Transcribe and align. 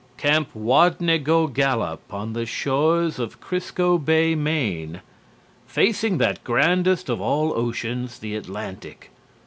"'Camp 0.17 0.55
Wad 0.55 0.99
ne 0.99 1.19
go 1.19 1.45
gallup 1.45 2.11
on 2.11 2.33
the 2.33 2.47
shores 2.47 3.19
of 3.19 3.39
Crisco 3.39 4.03
Bay, 4.03 4.33
Maine. 4.33 5.01
Facing 5.67 6.17
that 6.17 6.43
grandest 6.43 7.07
of 7.07 7.21
all 7.21 7.53
oceans, 7.55 8.17
the 8.17 8.35
Atlantic. 8.35 9.11